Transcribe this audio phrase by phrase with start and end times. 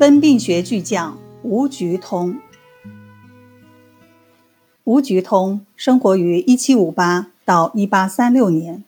[0.00, 2.38] 温病学巨匠吴菊通。
[4.84, 8.84] 吴菊通生活于1758到1836年，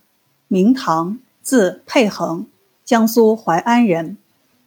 [0.47, 2.47] 明堂，字佩恒，
[2.85, 4.19] 江苏淮安人，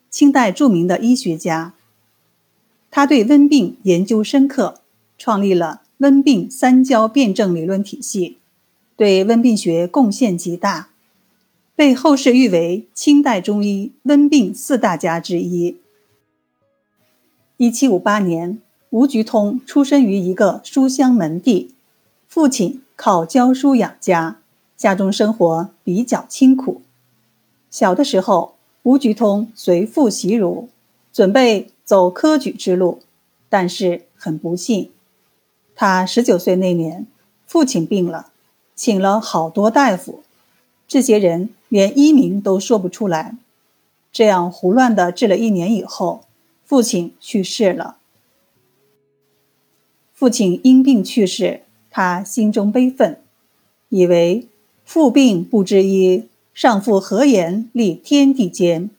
[0.10, 1.74] 清代著名的医学家。
[2.92, 4.82] 他对温病研究深刻，
[5.18, 8.38] 创立了温病三焦辨证理论体系，
[8.98, 10.90] 对温病学贡献极大，
[11.74, 15.78] 被后世誉为清代中医温病四大家之一。
[17.58, 21.72] 一七五八年，吴菊通出身于一个书香门第，
[22.28, 24.40] 父亲靠教书养家，
[24.76, 26.82] 家中生活比较清苦。
[27.70, 30.68] 小的时候，吴菊通随父习儒，
[31.14, 33.02] 准备走科举之路，
[33.50, 34.90] 但是很不幸，
[35.76, 37.06] 他十九岁那年，
[37.46, 38.32] 父亲病了，
[38.74, 40.24] 请了好多大夫，
[40.88, 43.36] 这些人连医名都说不出来，
[44.12, 46.24] 这样胡乱的治了一年以后。
[46.66, 47.98] 父亲去世了。
[50.14, 53.20] 父亲因病去世，他心中悲愤，
[53.90, 54.48] 以为
[54.86, 58.90] 父病不知医，上父何言立天地间？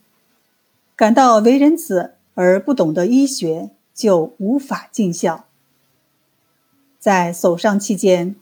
[0.97, 5.47] 感到为人子而不懂得医学，就无法尽孝。
[6.99, 8.35] 在守丧期间，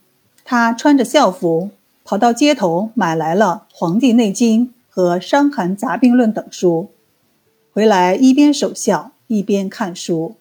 [0.44, 1.70] 他穿着校服，
[2.04, 6.91] 跑到街头买来了《黄帝内经》和《伤寒杂病论》等书，
[7.72, 9.12] 回来一边守孝。
[9.28, 10.36] 一边看书。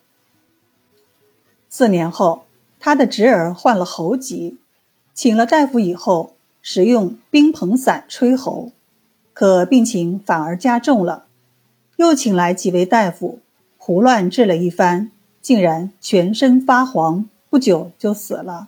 [1.70, 2.44] 四年后，
[2.78, 4.58] 他的侄儿患了喉疾，
[5.14, 8.74] 请了大夫以后，使用冰硼散吹喉，
[9.32, 11.24] 可病情反而加重了。
[11.96, 13.40] 又请来几位大夫，
[13.78, 15.10] 胡乱治了一番，
[15.42, 18.68] 竟然全身发黄，不久就死了。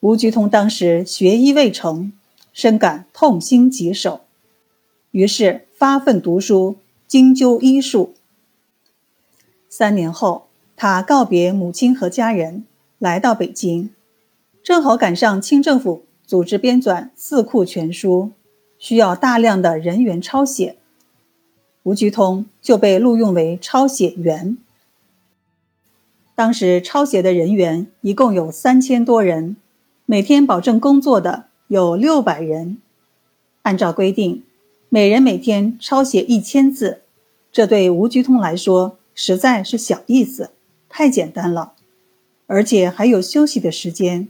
[0.00, 2.12] 吴菊通当时学医未成，
[2.52, 4.20] 深感痛心疾首，
[5.12, 6.76] 于是发奋读书，
[7.08, 8.14] 精究医术。
[9.68, 12.64] 三年后，他告别母亲和家人，
[13.00, 13.90] 来到北京，
[14.62, 18.30] 正好赶上清政府组织编纂《四库全书》，
[18.78, 20.76] 需要大量的人员抄写，
[21.82, 24.56] 吴菊通就被录用为抄写员。
[26.36, 29.56] 当时抄写的人员一共有三千多人，
[30.06, 32.78] 每天保证工作的有六百人。
[33.62, 34.44] 按照规定，
[34.94, 37.00] 每人每天抄写一千字，
[37.50, 38.96] 这对吴菊通来说。
[39.12, 40.50] 实在是小意思，
[40.88, 41.72] 太简单了，
[42.46, 44.28] 而且还有休息的时间。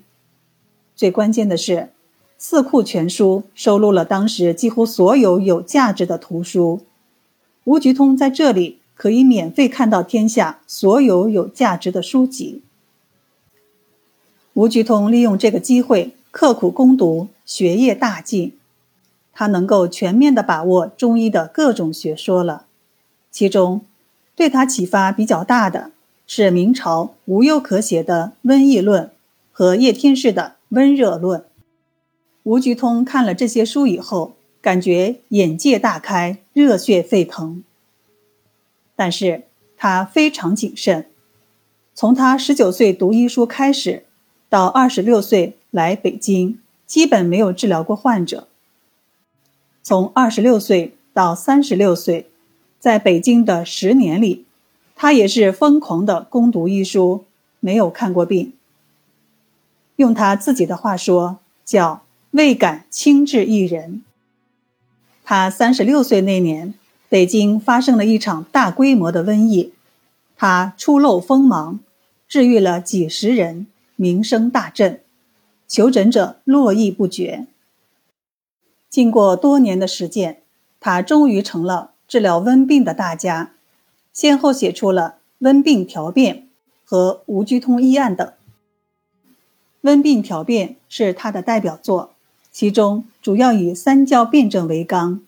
[0.96, 1.72] 最关键的是，
[2.38, 6.80] 《四库全书》收录了当时几乎所有有价值的图书。
[7.64, 12.62] 吴菊通在这里可以免费看到天下所有有价值的书籍。
[14.54, 18.54] 吴菊通利用这个机会刻苦攻读，学业大进，
[19.34, 22.66] 他能够全面的把握中医的各种学说了，
[23.30, 23.82] 其中。
[24.36, 25.92] 对他启发比较大的
[26.26, 29.04] 是明朝无忧可写的《瘟疫论》
[29.52, 31.40] 和叶天士的《温热论》。
[32.42, 37.62] 吴菊通看了这些书以后，感觉眼界大开，热血沸腾。
[38.96, 39.44] 但是
[39.76, 41.06] 他非常谨慎，
[41.94, 44.04] 从他十九岁读医书开始，
[44.48, 46.58] 到二十六岁来北京，
[46.88, 48.48] 基本没有治疗过患者。
[49.84, 52.26] 从二十六岁到三十六岁。
[52.80, 54.44] 在北京的十年里，
[54.94, 57.24] 他也是疯狂的攻读医书，
[57.60, 58.52] 没有看过病。
[59.96, 62.02] 用他自己的话说，叫
[62.32, 64.02] “未敢轻治一人”。
[65.24, 66.74] 他三十六岁那年，
[67.08, 69.72] 北京发生了一场大规模的瘟疫，
[70.36, 71.80] 他初露锋芒，
[72.28, 75.00] 治愈了几十人，名声大振，
[75.66, 77.46] 求诊者络绎不绝。
[78.94, 80.42] 经过多年的实践，
[80.78, 81.90] 他终于成了。
[82.06, 83.50] 治疗温病的大家，
[84.12, 86.36] 先后写出了《温病条辨》
[86.84, 88.24] 和《吴居通医案》等。
[89.80, 92.10] 《温病条辨》是他的代表作，
[92.52, 95.20] 其中主要以三焦辨证为纲，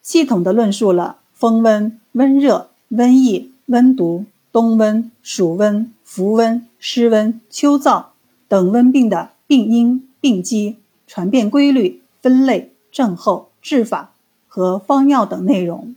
[0.00, 8.06] 系统的论述了风温、温热、瘟疫、温毒、冬温、暑温、伏温、湿温、秋燥
[8.48, 14.12] 等温病的病因、病机、传变规律、分类、症候、治法
[14.48, 15.94] 和方药等内容。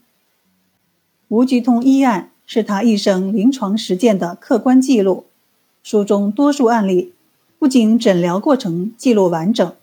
[1.27, 5.25] 吴菊通医案是他一生临床实践的客观记录，
[5.81, 7.13] 书中多数案例
[7.57, 9.73] 不仅诊疗过程记录完整，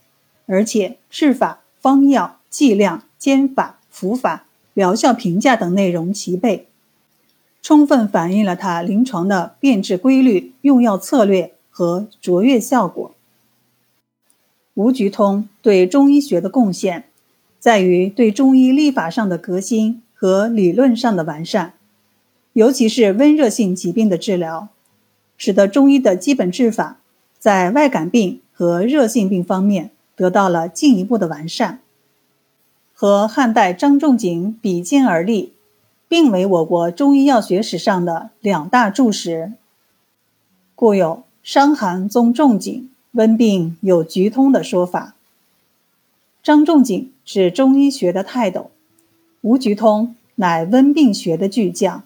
[0.46, 6.68] 而且治法、方药、剂量、煎法、服法、疗效评价等内容齐备，
[7.60, 13.09] 充分反映了他临床的辨治规律、用药策略和卓越效果。
[14.80, 17.04] 吴菊通对中医学的贡献，
[17.58, 20.00] 在于对中医立法上的革新。
[20.14, 21.72] 和理论上的完善，
[22.52, 24.68] 尤其是温热性疾病的治疗，
[25.38, 26.98] 使得中医的基本治法
[27.38, 31.80] 在外感病和热性病方面得到了进一步的完善，
[32.92, 35.54] 和汉代张仲景比肩而立，
[36.06, 39.54] 并为我国中医药学史上的两大柱石。
[40.74, 45.14] 故有“伤寒宗仲景，温病有局通”的说法。
[46.42, 48.70] 张仲景是中医学的泰斗，
[49.42, 52.04] 吴菊通乃温病学的巨匠。